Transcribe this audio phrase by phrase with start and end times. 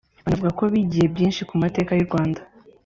[0.23, 2.41] banavuga ko bigiye byinshi ku mateka y’u Rwanda